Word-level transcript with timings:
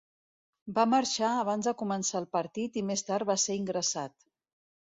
Va 0.77 0.85
marxar 0.93 1.29
abans 1.41 1.69
de 1.69 1.75
començar 1.83 2.19
el 2.21 2.27
partit 2.39 2.83
i 2.83 2.85
més 2.91 3.07
tard 3.11 3.31
va 3.33 3.39
ser 3.47 3.63
ingressat. 3.63 4.17